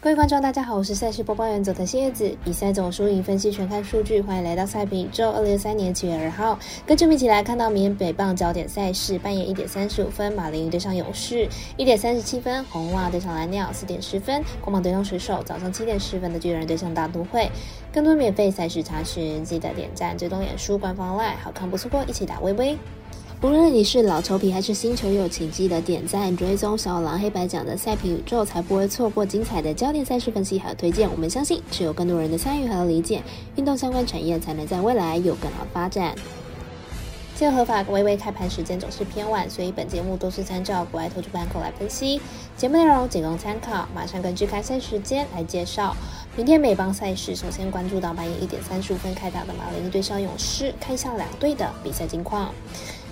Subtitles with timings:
[0.00, 2.32] 各位观众，大家好，我是赛事播报员佐藤新叶子。
[2.44, 5.28] 比赛总输赢分析全看数据，欢迎来到赛评宇宙。
[5.32, 9.18] 二零二三年七月二号，跟着我们一起来看到明天北棒焦点赛事。
[9.18, 17.50] 半夜一点三十五分，马林鱼对上勇士；一点三十七分，红袜对上蓝鸟；四点十分，光芒对上水手；早上七点十分的巨人对上大都会。
[17.92, 22.78] 更多免费赛事查询，记得点赞、追踪脸书官方 LINE，好看不错过，一起打微微。
[23.40, 31.08] 无论你是老球皮还是新球友，请记得点赞、追踪小狼黑白奖的赛评宇宙，才不会错过精彩的焦点赛事分析还有推荐。
[31.08, 33.22] 我们相信，只有更多人的参与和理解，
[33.54, 36.16] 运动相关产业才能在未来有更好发展。
[37.36, 42.20] 现合法微微开盘时间总是偏晚，所以本节目都是参照国外投注盘口来分析。
[42.56, 45.94] 节目内容仅供参考，马上根据开赛时间来介绍。
[46.36, 52.52] 明天美邦赛事，首先关注到半夜一点三十五分开打的马林对上勇士，看一下两队的比赛近况。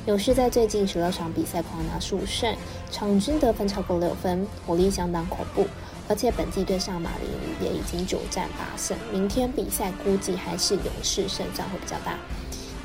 [0.06, 2.54] 勇士在最近十六场比赛狂拿数胜，
[2.92, 5.66] 场均得分超过六分，火力相当恐怖。
[6.08, 7.28] 而且本季对上马林
[7.66, 12.16] 也已经九战八胜，明天比赛估计还是勇士胜仗会比较大。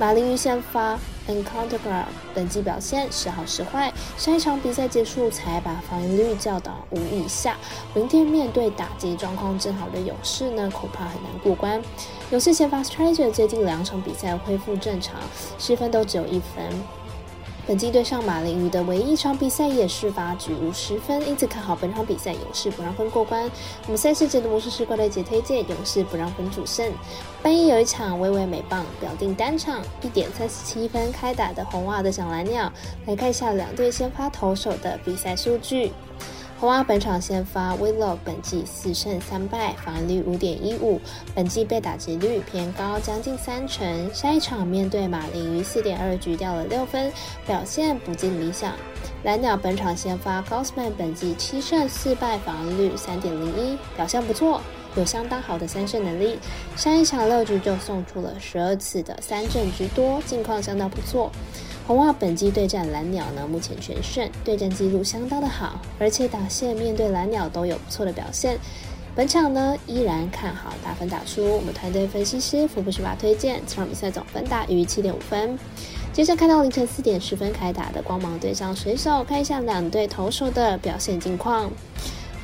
[0.00, 7.56] 马林鱼先发 Encountergram 本季表现时好时坏，上一场比赛结束才把防御率降到五以下，
[7.94, 11.80] 明天面对打击状况正好的勇士呢，恐怕很难过关。
[12.32, 15.20] 勇士先发 Stranger 最近两场比赛恢复正常，
[15.56, 16.64] 失分都只有一分。
[17.64, 23.48] 本季对上马林鱼的唯一一场比赛也是发局五十分，因此看好本场比赛勇士不让分过关。
[23.86, 26.92] 我们赛事解读魔术师怪类姐推荐勇士不让分主胜。
[27.40, 32.70] 半夜有一场微微美棒表定单场一点三十七分开打的红袜的小蓝鸟，
[33.06, 35.92] 来看一下两队先发投手的比赛数据。
[36.62, 41.00] 红袜本场先发 Willow，本季四胜三败，防御率五点一五，
[41.34, 44.14] 本季被打击率偏高，将近三成。
[44.14, 47.12] 下一场面对马林鱼，四点二局掉了六分，
[47.44, 48.74] 表现不尽理想。
[49.24, 54.60] 蓝鸟本场先发 Gosman，本季七胜四败，防御率三点零一，表现不错，
[54.94, 56.38] 有相当好的三胜能力。
[56.76, 61.28] 上一场六局就送出了十二次的三振居多，近况相当不错。
[61.86, 68.58] 红袜本季对战蓝鸟呢，目前全胜，对战记录相当的好，而且打线面对蓝鸟都有不错的表现。
[69.14, 71.44] 本场呢，依然看好打分打出。
[71.44, 75.58] 我们团队分析师福布斯把推荐，这场比赛总分大于七点五分。
[76.14, 81.70] 接着看到凌晨四点十分开打的光芒对上水手，看一下两队投手的表现近况。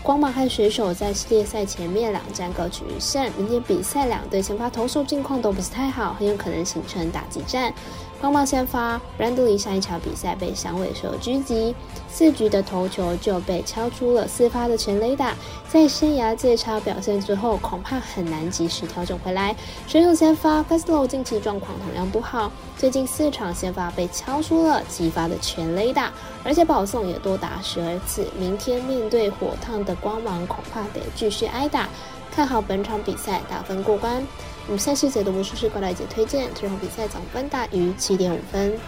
[0.02, 7.72] 光芒和水手在系列赛前面两战各取一胜，明天比赛两队先发投手近况都不是太好，很有可能形成打击战。
[8.20, 11.72] 光芒先发，Brandley 上一场比赛被响尾蛇狙击，
[12.10, 15.36] 四局的投球就被敲出了四发的全垒打，
[15.68, 19.54] 在生涯最差表现之后，恐怕很难及时调整回来。
[19.86, 26.12] 水手先发 f a s l o 近期状况同样不好，最近四场先发被敲出了几发的全垒打，
[26.42, 28.26] 而且保送也多达十二次。
[28.36, 31.88] 明天面对火烫的光芒，恐怕得继续挨打。
[32.34, 34.24] 看好本场比赛打分过关。
[34.68, 38.78] 我们赛事解读魔术师过来姐推荐，这场比赛总分大于七点五分。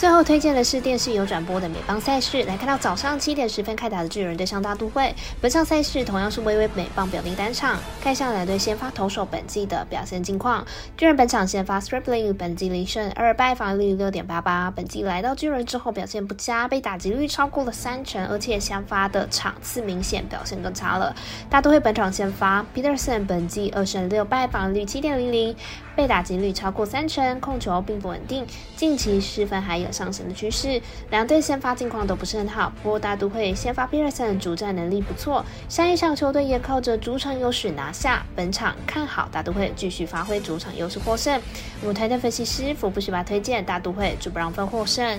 [0.00, 5.14] 最后推荐的是电视有转播的美邦赛事，来看到早上七点十分开打的巨人对上大都会。
[5.42, 10.66] 本场赛事同样是微微美邦表定单场，看一下两队先发投手本季的表现近况。
[10.96, 14.70] 巨人本场先发 Stripling，本季零胜二败，防率六点八八。
[14.70, 21.14] 本季来到巨人之后表现不佳，被打击率超过了三成，而且先发的场次明显表现更差了。
[21.50, 25.54] 大都会本场先发 Peterson，本季二胜六败，防率七点零零，
[25.94, 28.46] 被打击率超过三成，控球并不稳定，
[28.76, 29.89] 近期失分还有。
[29.92, 30.80] 上升的趋势，
[31.10, 32.72] 两队先发近况都不是很好。
[32.82, 38.24] 不过大都会先发 Peterson 主战能力不错，上一场球队也靠着主场优势拿下。
[38.34, 41.40] 本场看好大都会继续发挥主场优势获胜。
[41.84, 45.18] 舞台的分析师福布斯巴推荐大都会主不让分获胜。